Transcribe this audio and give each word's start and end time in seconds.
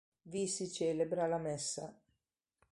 Vi 0.33 0.47
si 0.47 0.65
celebra 0.71 1.27
la 1.27 1.37
messa. 1.37 1.95